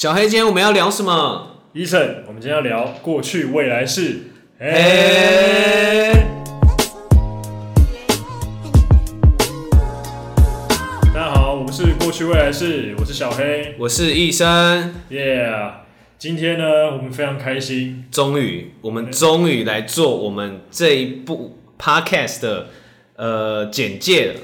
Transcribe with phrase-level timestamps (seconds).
[0.00, 1.56] 小黑，今天我们要聊什么？
[1.72, 4.30] 医生，我们今天要聊过去未来式。
[4.56, 6.12] 嘿，
[11.12, 14.94] 大家好，我们是过去未来式，我是小黑我是医生。
[15.10, 15.72] ，Yeah。
[16.16, 22.68] 今天呢，我们非常开心，终于，我们终于来做我们这一部 podcast 的
[23.16, 24.34] 呃简介了。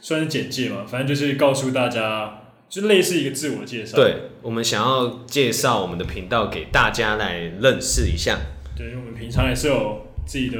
[0.00, 3.96] 算是简介嘛，反正就是告诉大家，就类似一个自我介绍。
[3.96, 8.38] 对，我们想要介绍我们的频道给大家来认识一下。
[8.76, 10.58] 对，因为我们平常也是有自己的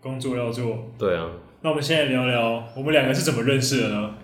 [0.00, 0.90] 工作要做。
[0.98, 1.28] 对啊，
[1.60, 4.14] 那我们现在聊聊，我们两个是怎么认识的呢？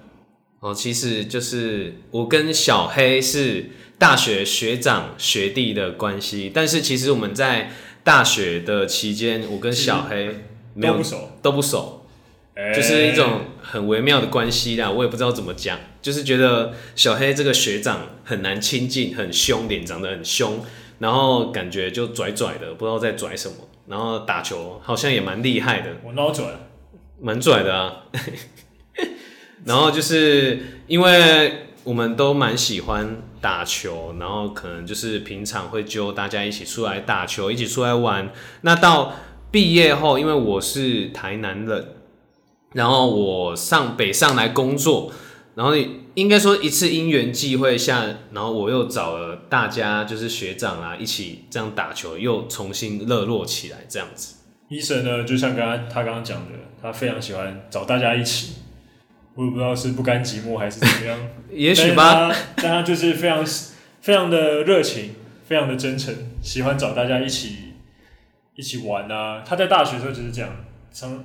[0.61, 7.71] 哦，其实就是我跟小黑是大学学长学弟的关系，但是其实我们在
[8.03, 10.35] 大学的期间，我跟小黑
[10.75, 11.98] 没有都不熟，都不熟。
[12.59, 20.59] 哎就是一种很微妙的关系啦，我也不知道怎么讲，就是觉得小黑这个学长很难亲近，很凶，脸长得很凶，
[20.99, 23.55] 然后感觉就拽拽的，不知道在拽什么，
[23.87, 26.47] 然后打球好像也蛮厉害的，我老拽，
[27.21, 28.03] 蛮拽的啊。
[29.65, 38.33] 然后就是因为我们都蛮喜欢打球，然后可能就是平常会揪大家一起出来打球，一起出来玩。
[38.63, 39.15] 那到
[39.53, 41.95] 毕业后，因为我是台南人，
[42.79, 45.13] 然后我上北上来工作，
[45.57, 45.73] 然后
[46.15, 54.37] 应该说一次因缘际会下，然后我又找了大家就是学长啊，一起这样打球，又重新热络起来，这样子。
[54.69, 58.53] 医生呢，就像刚刚他刚刚讲的，他非常喜欢找大家一起。
[59.35, 61.19] 我也不知道是不甘寂寞还是怎么样，
[61.51, 62.33] 也许吧。
[62.55, 63.45] 但他，就是非常
[64.01, 67.57] 非常的热情，非常的真诚，喜欢找大家一起
[68.55, 69.43] 一起玩啊。
[69.45, 70.51] 他在大学的时候就是这样，
[70.93, 71.25] 常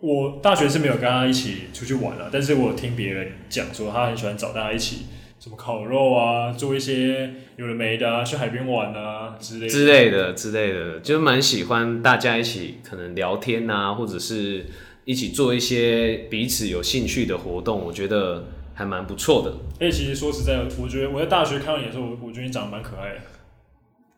[0.00, 5.06] 我大学是没有跟他一起出去玩啊，但是我有听别人讲说他很喜欢找大家一起，
[5.40, 9.68] 什么烤肉啊，做一些有的没的啊，去海边玩啊之类的。
[9.68, 14.66] 之类的之类的，就蛮喜欢大家一起可能聊天啊，或者是
[15.04, 19.54] 一起做一些彼此有兴趣的活动，我觉得还蛮不错的。
[19.86, 23.20] 哎、其实说实在的，我觉得我在大学看到你的时候，我我觉得你长得蛮可爱的，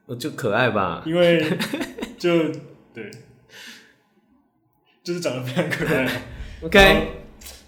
[0.07, 1.45] 呃就可爱吧，因为
[2.19, 2.51] 就
[2.95, 3.11] 对，
[5.07, 6.05] 就是长得非常可爱。
[6.63, 7.07] OK，然后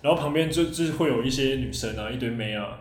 [0.03, 2.81] 然后旁边就就是会有一些女生啊，一堆妹啊，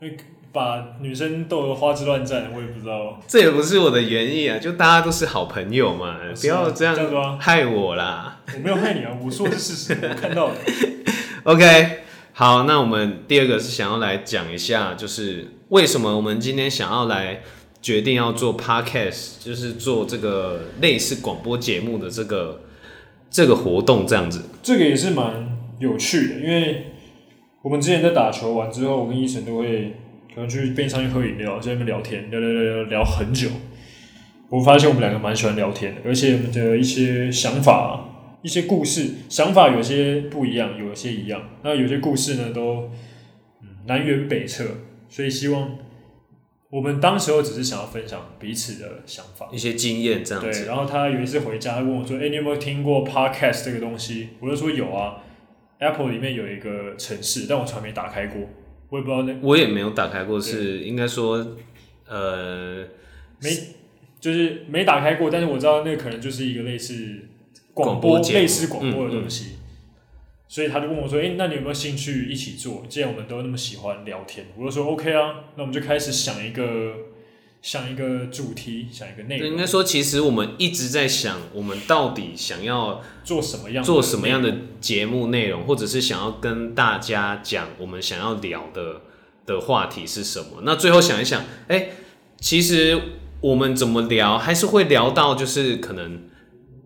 [0.00, 0.16] 会
[0.50, 3.20] 把女生逗得花枝乱颤，我也不知道。
[3.28, 8.40] 这也不是我的原意啊，就大家都是好朋友嘛，不要这样害我啦。
[8.54, 10.54] 我没有害你啊，我说的是事实，我看到了。
[11.44, 11.98] OK，
[12.32, 17.42] 好，那我们第二个是想要来讲一下，就是为什么我们今天想要来
[17.82, 22.62] 决定要做 Podcast，就是做这个类似广播节目的这个
[23.32, 24.44] 这个活动这样子。
[24.62, 26.84] 这个也是蛮有趣的，因为
[27.62, 29.94] 我们之前在打球完之后，我跟医生都会
[30.34, 33.48] 可能去边上去喝饮料，在那边聊天，聊聊聊聊聊很久。
[34.50, 41.40] 我发现我们两个蛮喜欢聊天的，而且我们的一些想法、一些故事、想法有些不一样，有些一样。
[41.64, 42.90] 那有些故事呢，都
[43.86, 44.64] 南辕北辙，
[45.08, 45.78] 所以希望
[46.72, 49.46] 我们当时候只是想要分享彼此的想法。
[49.52, 50.64] 一些经验这样对，子。
[50.64, 55.22] 然后他有一次回家，他问我说：“哎、你有没有听过 podcast 这个东西？”我就说有啊
[55.80, 58.48] ，Apple 里面有一个城市，但我从来没打开过，
[58.88, 61.46] 我也不知道那我也没有打开过，是应该说，
[62.08, 62.86] 呃，
[63.42, 63.50] 没
[64.18, 67.18] 就是没打开过，但是我知道那可能就是一个类似
[67.74, 69.56] 广广播类似广播的东西。
[70.52, 72.84] 所以他就问我说：“哎、那你有没有兴趣一起做？
[72.86, 76.92] 既然我们都那么喜欢聊天，我就说 OK 啊，那我们就开始想一个
[77.62, 89.00] 想一个主题，想一个内容，应该说，其实我们一直在想，我们到底想要做什么样的做什么样的节目内容，或者是想要跟大家讲我们想要聊的
[89.46, 90.60] 的话题是什么？
[90.64, 91.88] 那最后想一想，哎、
[92.38, 93.00] 其实
[93.40, 96.24] 我们怎么聊，还是会聊到就是可能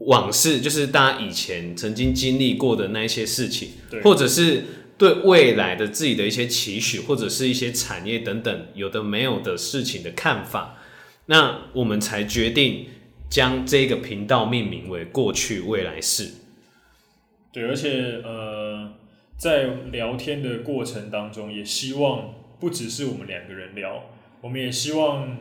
[0.07, 4.65] 往事，就是大家以前曾经经历过的那一些事情，对或者是
[4.97, 10.79] 对未来的自己的一些期许，或者是一些产业等等有的没有的事情的看法，
[11.27, 12.87] 那我们才决定
[13.29, 16.31] 将这个频道命名为“过去未来式”。
[17.53, 18.93] 对，而且呃，
[19.37, 24.05] 在聊天的过程当中，也希望不只是我们两个人聊，
[24.41, 25.37] 我们也希望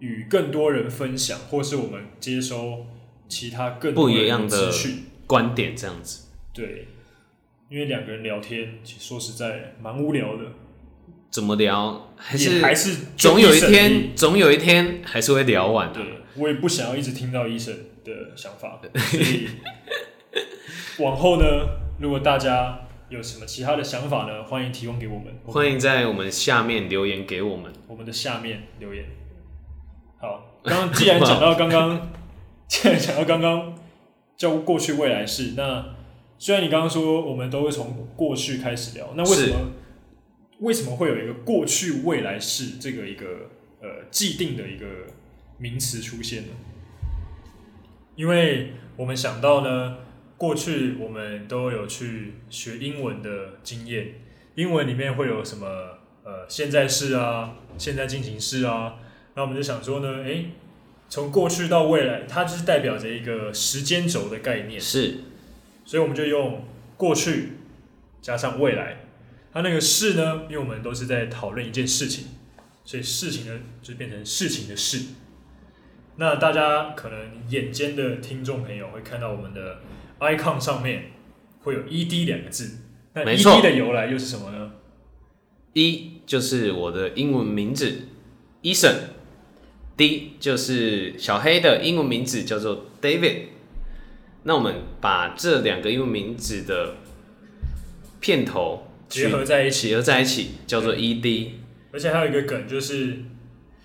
[0.00, 2.86] 与更多人分享，或是我们接收
[3.28, 5.04] 其他更不一人样的资讯。
[5.26, 6.86] 观点这样子，对，
[7.68, 10.44] 因为两个人聊天，其实说实在蛮无聊的，
[11.30, 16.00] 怎么聊还是还是总有一天，总有一天还是会聊完的。
[16.00, 17.74] 对我也不想要一直听到医生
[18.04, 19.48] 的想法， 所以
[20.98, 21.44] 往后呢，
[21.98, 24.44] 如果大家有什么其他的想法呢？
[24.44, 27.72] 欢迎提供给我们，欢迎在我们下面留言给我们。
[27.88, 29.04] 我们的下面留言。
[30.20, 32.12] 好，刚刚既然讲到 刚刚，
[32.68, 33.74] 既然讲到刚刚
[34.36, 35.94] 叫过去未来式，那
[36.38, 39.56] 虽然你刚刚说我们都会从过去开始聊，那为什么
[40.60, 43.26] 为什么会有一个过去未来式这个一个
[43.80, 44.86] 呃既定的一个
[45.58, 46.48] 名词出现呢？
[48.14, 49.98] 因为我们想到呢，
[50.36, 53.30] 过去我们都有去学英文的
[53.62, 54.14] 经验，
[54.54, 55.66] 英文里面会有什么
[56.24, 58.96] 呃现在式啊、现在进行式啊，
[59.34, 60.46] 那我们就想说呢，诶，
[61.08, 65.18] 从过去到未来，它就是代表着一个时间轴的概念，是，
[65.84, 66.64] 所以我们就用
[66.96, 67.52] 过去
[68.20, 69.04] 加上未来，
[69.52, 72.26] 它那个事呢，因为我们都是在讨论一件事情，
[72.84, 75.02] 所以事情呢就变成事情的事。
[76.16, 77.18] 那大家可能
[77.50, 79.80] 眼尖的听众朋友会看到我们的
[80.18, 81.12] icon 上面
[81.62, 82.78] 会有 ed 两个字，
[83.12, 84.72] 那 ed 的由来又是什么呢？
[85.74, 88.08] 一就是我的英文名字
[89.96, 93.46] Eason，D 就是小黑的英文名字叫做 David。
[94.44, 96.94] 那我们把这两个英文名字的
[98.20, 101.48] 片头结合在一起，结合在一起，叫做 ED。
[101.92, 103.18] 而且还有一个梗就是，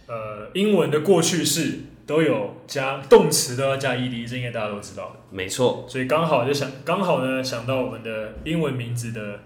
[0.08, 5.26] 呃，英文的过去式都有加动词都要加 ed，这应该大家都知道。
[5.32, 9.40] 没错，所以刚好就想，刚好呢想到我们的英文名字的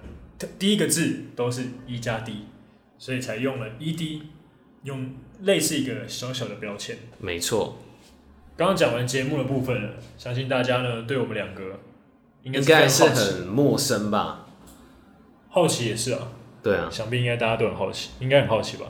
[0.59, 2.47] 第一个字都是 E 加 D，
[2.97, 4.19] 所以才用了 ed，
[4.83, 6.97] 用类似一个小小的标签。
[7.19, 7.77] 没错，
[8.57, 11.79] 刚刚讲完节目的部分了，相信大家呢对我们两个
[12.43, 14.47] 应该是很陌生吧？
[15.49, 16.27] 好奇也是啊，
[16.61, 18.85] 对啊，想必应该大家都很好奇，应该很好奇吧？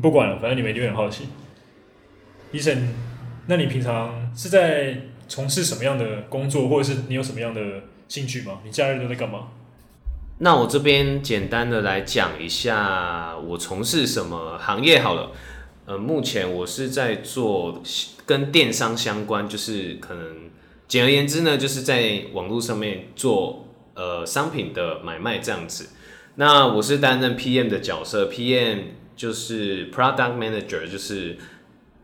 [0.00, 1.28] 不管了，反正你们一定会很好奇。
[2.52, 2.94] 医生，
[3.46, 7.60] 那你平常是在从事什么样的工作，或者是你有什么样的
[8.08, 8.60] 兴趣吗？
[8.64, 9.48] 你假日都在干嘛？
[10.38, 15.32] 那我这边简单的来讲一下我从事什么行业好了。
[15.90, 17.82] 呃，目前我是在做
[18.24, 20.48] 跟电商相关，就是可能
[20.86, 25.88] 简而言之呢，就是在网络上面做呃商品的买卖这样子。
[26.36, 28.82] 那我是担任 PM 的角色，PM
[29.16, 31.36] 就是 Product Manager，就是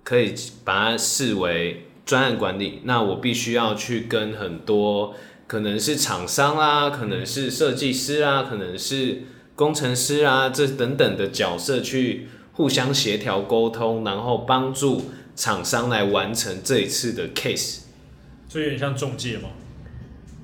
[0.02, 0.34] 可以
[0.64, 2.80] 把它视为专案管理。
[2.82, 5.14] 那我必须要去跟很多
[5.46, 9.22] 可能是厂商啊，可能是设计师啊，可能是
[9.54, 15.02] 工程师啊，这等等的角色去互相协调沟通，然后帮助
[15.36, 17.80] 厂商来完成这一次的 case。
[18.48, 19.50] 所以有点像中介吗？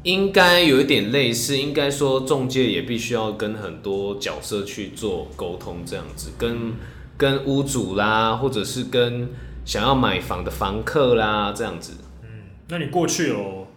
[0.03, 6.75] 应该有一点类似，应该说中介也必须要跟很多角色去做沟通，这样子，跟
[7.17, 9.31] 跟屋主啦，或者是跟
[9.65, 11.95] 想要买房的房客啦，这样子。
[12.23, 12.29] 嗯
[12.69, 13.69] 那你过去有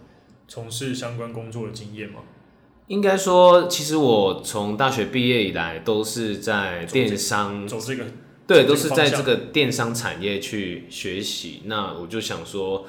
[0.48, 2.20] 从事相关工作的经验吗？
[2.88, 8.04] 应该说，其实我从大学毕业以来都是在电商，走这个
[8.46, 11.62] 对，都是在这个电商产业去学习。
[11.64, 12.86] 那我就想说，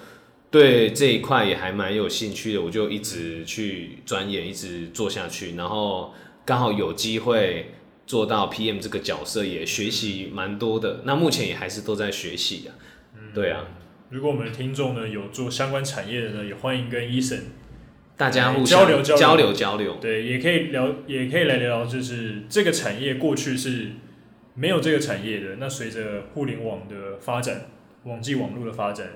[0.52, 5.56] 对这一块也还蛮有兴趣的，我就一直去钻研，一直做下去。
[5.56, 6.14] 然后
[6.46, 7.72] 刚好有机会
[8.06, 11.02] 做到 PM 这个角色，也学习蛮多的。
[11.06, 12.78] 那目前也还是都在学习啊。
[13.34, 13.66] 对啊，
[14.10, 17.42] 如果我们的听众呢有做相关产业的呢，也欢迎跟 Eason
[18.16, 19.98] 大家互相流交流交流交流。
[20.00, 23.92] 对，也可以聊，也可以来聊聊，就是这个产业过去是
[24.60, 27.68] 没有这个产业的，那随着互联网的发展，
[28.06, 29.10] 网际网络的发展，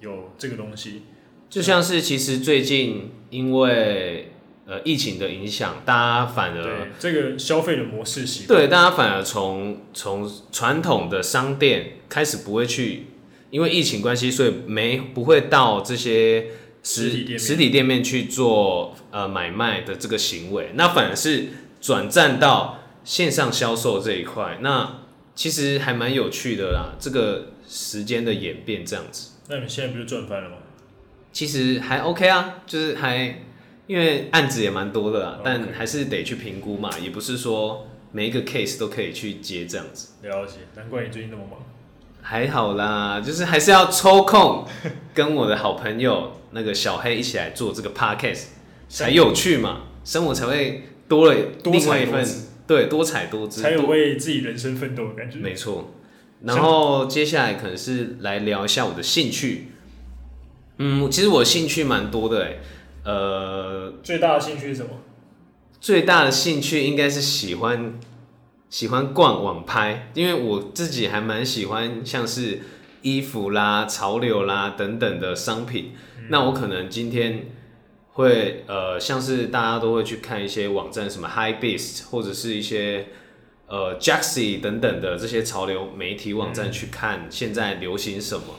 [0.00, 1.02] 有这个东西，
[1.50, 4.32] 就像是其实最近因为
[4.64, 13.08] 呃疫情的影响，大家反而对这个消费的模式习惯，对大家反而从从传统的商店开始不会去，
[13.50, 16.46] 因为疫情关系，所以没不会到这些
[16.82, 17.38] 实实体店面。
[17.38, 22.77] 实体店面去做呃买卖的这个行为，那反而是转战到
[23.08, 24.98] 线上销售这一块，那
[25.34, 29.30] 其实还蛮有趣的啦，这个时间的演变这样子。
[29.48, 30.56] 那你们现在不就赚翻了吗？
[31.32, 33.40] 其实还 OK 啊，就是还
[33.86, 40.08] 因为案子也蛮多的啦但还是得去评估嘛，也不是说每一个 case 都可以去接这样子。
[40.24, 41.58] 了解，难怪你最近那么忙。
[42.20, 44.66] 还好啦，就是还是要抽空
[45.14, 48.48] 跟我的好朋友那个小黑一起来做这个 podcast
[48.90, 52.22] 才有趣嘛，生活才会多了多另外一份
[52.68, 55.38] 对多彩多姿，才有为自己人生奋斗的感觉。
[55.38, 55.92] 没错。
[56.44, 59.72] 然后接下来可能是来聊一下我的兴趣。
[60.76, 62.60] 嗯，其实我兴趣蛮多的诶，
[63.04, 64.90] 呃，最大的兴趣是什么？
[65.80, 67.98] 最大的兴趣应该是喜欢
[68.70, 72.60] 喜欢逛网拍，因为我自己还蛮喜欢像是
[73.02, 75.92] 衣服啦、潮流啦等等的商品。
[76.28, 77.46] 那我可能今天
[78.18, 83.06] 会呃，像是大家都会去看一些网站，什么 High Beast 或者是一些
[83.68, 88.56] 呃 Jaxi 等等的这些潮流媒体网站去看现在流行什么。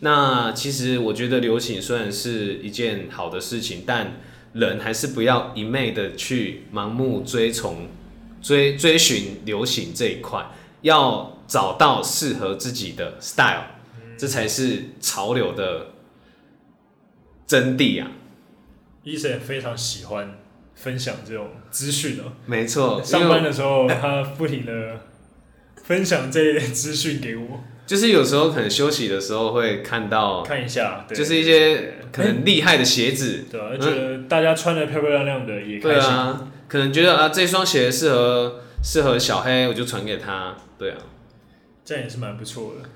[0.00, 4.14] 那其实我觉得流行虽然是一件好的事情，但
[4.54, 7.86] 人还是不要一昧的去盲目追从
[8.42, 10.44] 追追寻流行这一块，
[10.82, 13.66] 要找到适合自己的 style，
[14.18, 15.92] 这才是潮流的
[17.46, 18.10] 真谛啊！
[19.06, 20.36] 医生也非常喜欢
[20.74, 22.32] 分享这种资讯哦。
[22.44, 25.00] 没错，上班的时候他不停的
[25.84, 36.10] 分享这些资讯给我，就是有时候可能休息的时候会看到，看一下，就是一些可能厉害的鞋子，对啊，觉得大家穿的漂漂亮亮的也开心。
[36.10, 40.98] 啊，可能觉得啊这双鞋适合适合小黑，我就传给他，对啊，
[41.84, 42.88] 这样也是蛮不错的，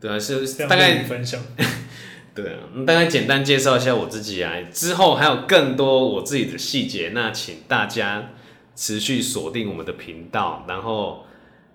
[0.00, 1.40] 对啊，是大概分享。
[2.36, 8.32] 对啊，大概简单介绍一下我自己啊，之后还有更多我自己的细节，那请大家
[8.74, 10.66] 持续锁定我们的频道。
[10.68, 11.24] 然后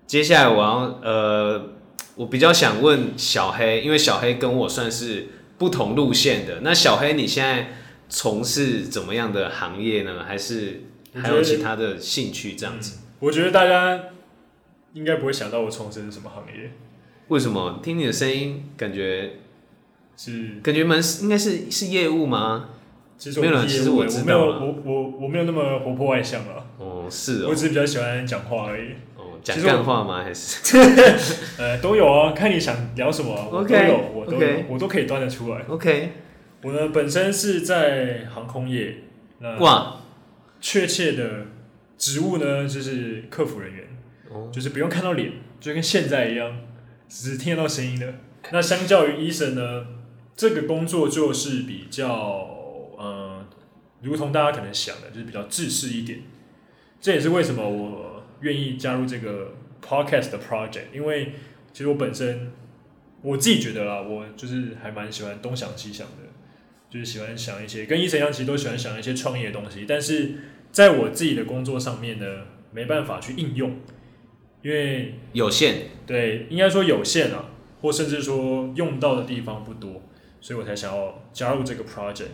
[0.06, 1.70] 接下来我要呃，
[2.14, 6.60] 我比较想问小黑，因为小黑跟我算是不同路线的。
[6.60, 7.72] 那小黑你现在
[8.08, 10.22] 从事怎么样的行业呢？
[10.24, 13.00] 还是还有其他的兴趣这样子？
[13.18, 14.00] 我觉得大家
[14.92, 16.70] 应该不会想到我从事是什么行业。
[17.26, 17.80] 为什么？
[17.82, 19.38] 听你的声音感觉。
[20.16, 22.68] 是感觉蛮应该是是业务吗？
[23.18, 26.66] 其实没有，其实我知道，我我我我没有那么活泼外向啊。
[26.78, 28.94] 哦，是，我只是比较喜欢讲话而已。
[29.16, 30.24] 哦，讲干话吗？
[30.24, 30.76] 还是？
[31.56, 35.60] 呃，都有啊，看你想聊什么，我都有，我都有，我都可以端得出来。
[35.68, 36.10] OK，
[36.64, 39.04] 我呢本身是在航空业，
[39.38, 40.00] 那哇，
[40.60, 41.46] 确切的
[41.96, 43.84] 职务呢就是客服人员，
[44.50, 46.58] 就是不用看到脸，就跟现在一样，
[47.08, 48.14] 只是听得到声音的。
[48.50, 49.86] 那相较于医生呢？
[50.36, 52.08] 这个工作就是比较，
[52.96, 53.46] 呃，
[54.02, 56.20] 如同大家可能想的，就是比较制式一点。
[57.00, 61.32] 这也是为什么我愿意加入这个 podcast 的 project，因为
[61.72, 62.52] 其实我本身
[63.22, 66.28] 我自己觉得啦，我就是还蛮喜欢东想西想的，
[66.88, 69.84] 就是喜欢想一些跟医生一样，其实都喜欢想一些创业的东西。
[69.86, 70.32] 但是
[70.70, 73.76] 在我自己的工作上面呢，没办法去应用，
[74.62, 75.88] 因为有限。
[76.06, 80.02] 对，应该说有限啊，或甚至说用到的地方不多。
[80.42, 82.32] 所以我才想要加入这个 project。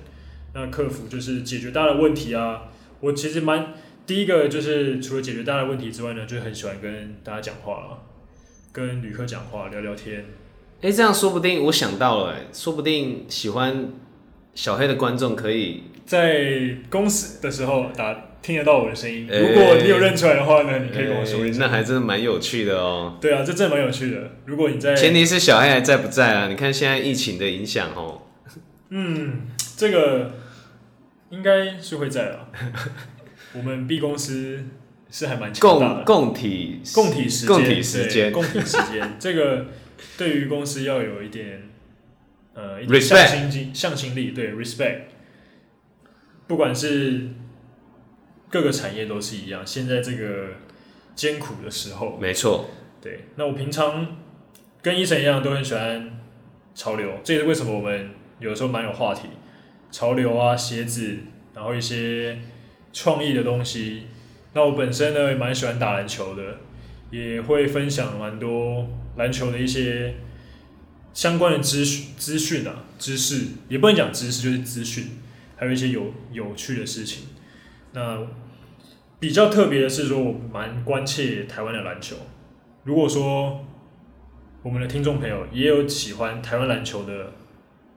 [0.55, 2.63] 那客服就是解决大家的问题啊。
[2.99, 3.75] 我其实蛮
[4.05, 8.03] 第一个就是除了解决大家的问题之外呢，就很喜欢跟大家讲话，
[8.73, 10.25] 跟旅客讲话聊聊天。
[10.81, 13.93] 哎，这样说不定我想到了，说不定喜欢
[14.55, 18.25] 小黑的观众可以在公司的时候打。
[18.41, 21.45] 听得到我的声音，如果你有认出来的话呢，你可以跟我说。
[21.59, 23.19] 那还真的蛮有趣的哦。
[23.21, 24.37] 对啊，这真的蛮有趣的。
[24.47, 26.49] 如果你在，前提是小黑还在不在啊？
[26.49, 28.23] 你看现在疫情的影响哦。
[28.91, 30.35] 嗯，这个
[31.31, 32.49] 应该是会在啊。
[33.55, 34.65] 我们 B 公司
[35.11, 36.05] 是还蛮强大的。
[36.05, 39.17] 共共体共体时间，共体时间，共体时间。
[39.19, 39.67] 这个
[40.17, 41.69] 对于公司要有一点
[42.55, 44.31] 呃向心力，向心力。
[44.31, 45.01] 对，respect。
[46.47, 47.29] 不管是。
[48.51, 50.49] 各个产业都是一样，现在这个
[51.15, 52.71] 艰苦的时候，没错。
[53.01, 54.17] 对，那我平常
[54.83, 56.19] 跟医生一样，都很喜欢
[56.75, 59.29] 潮流，这也是为什么我们有时候蛮有话题，
[59.91, 61.19] 潮流啊，鞋子，
[61.55, 62.39] 然后一些
[62.93, 64.05] 创意的东西。
[64.55, 66.59] 那我本身呢，也蛮喜欢打篮球的，
[67.11, 70.15] 也会分享蛮多篮球的一些
[71.13, 75.19] 相关的资讯资讯啊，知识也不能讲知识，就是资讯，
[75.57, 77.25] 还有一些有有趣的事情。
[77.93, 78.27] 那
[79.19, 82.17] 比较特别的是说，我蛮关切台湾的篮球。
[82.85, 83.65] 如果说
[84.63, 87.33] 我们的听众朋友也有喜欢台湾篮球的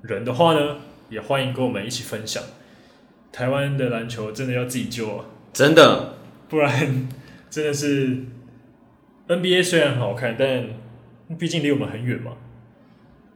[0.02, 0.78] 人的话呢，
[1.10, 2.42] 也欢迎跟我们一起分享。
[3.32, 5.26] 台湾的篮球真的要自己救啊！
[5.54, 6.16] 真的，
[6.50, 7.08] 不然
[7.50, 8.26] 真的是
[9.28, 10.66] NBA 虽然很好看，但
[11.38, 12.34] 毕竟离我们很远嘛。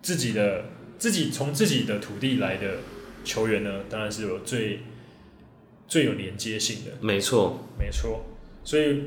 [0.02, 0.66] 自己的
[0.98, 2.78] 自己从自己的土地来的
[3.24, 4.80] 球员呢，当然是有最。
[5.88, 8.26] 最有连接性的，没错，没错。
[8.64, 9.04] 所以，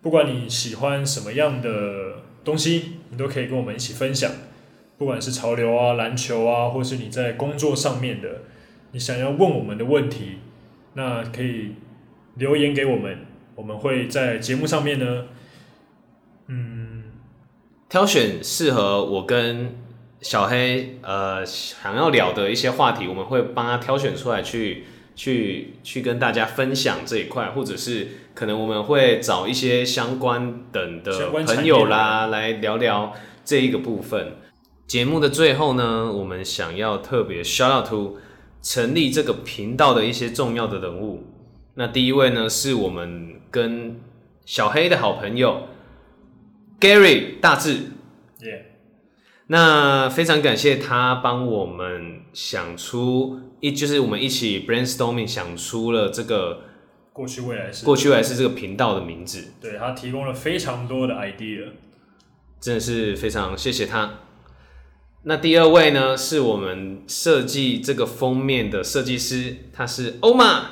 [0.00, 4.30] 不管你喜欢什么样的东西，你都可以跟我们一起分享。
[4.96, 8.42] 不管是潮流啊、篮球啊，或是你在工作上面的，
[8.92, 10.38] 你想要问我们的问题，
[10.94, 11.72] 那可以
[12.36, 13.26] 留言给我们，
[13.56, 15.24] 我们会在节目上面呢，
[16.46, 17.04] 嗯，
[17.88, 19.76] 挑选适合我跟
[20.20, 24.84] 小黑呃想要聊的一些话题，我们会帮他挑选出来去。
[25.18, 33.12] 去去跟大家分享这一块，或者是可能我们会找一些相关等的朋友啦，来聊聊
[33.44, 34.36] 这一个部分。
[34.86, 38.18] 节目的最后呢，我们想要特别 shout out to
[38.62, 41.24] 成立这个频道的一些重要的人物。
[41.74, 44.00] 那第一位呢，是我们跟
[44.46, 45.66] 小黑的好朋友
[46.80, 47.72] Gary 大志。
[48.42, 48.67] 耶，
[49.48, 56.64] 那非常感谢他帮我们想出一，就是我们一起 brainstorming 想出了这个
[57.12, 61.70] 过去未来是，过去未来是这个频道的名字，对他提供了非常多的 idea。
[62.60, 64.20] 真的是非常谢谢他。
[65.22, 70.66] 那第二位呢，是我们设计这个封面的设计师，他是欧玛，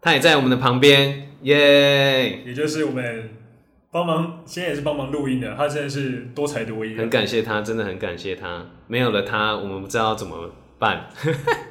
[0.00, 2.42] 他也在我们的旁边，耶！
[2.44, 3.30] 也就是我们
[3.90, 6.98] 帮忙，现在也是帮忙录音的，他真的是多才多艺啊。
[6.98, 8.66] 很感谢他，真的很感谢他。
[8.86, 11.08] 没有了他，我们不知道怎么办。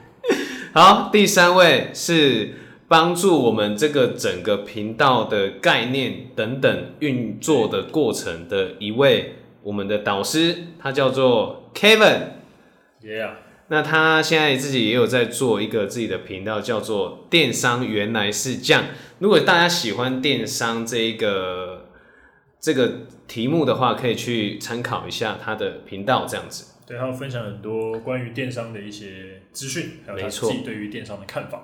[0.74, 2.56] 好，第三位是
[2.88, 12.22] 帮助我们这个整个频道的概念等等运作的过程的一位我们的导师，他叫做 Kevin。
[13.04, 13.30] Yeah，
[13.68, 18.86] 那他现在自己也有在做一个自己的频道，叫做“电商原来是这样”。
[19.20, 21.87] 如果大家喜欢电商这一个
[22.60, 22.92] 这个
[23.28, 26.76] 题目的话，可以去参考一下他的频道，这样子。
[26.86, 31.64] 对，他有分享很多关于电商的一些资讯，还有他自己对于电商的看法。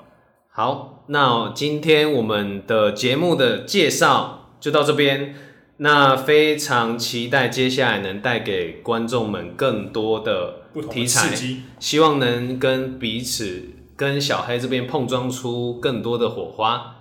[0.50, 5.36] 好，那今天我们的节目的介绍就到这边。
[5.78, 11.36] 那非常期待接下来能带给观众们更多的不同的题材
[11.80, 16.98] 希望能跟彼此跟小黑这边碰撞出更多的火花。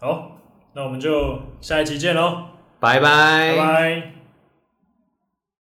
[0.00, 0.40] 好，
[0.74, 2.42] 那我们就下一期见喽，
[2.80, 4.15] 拜拜。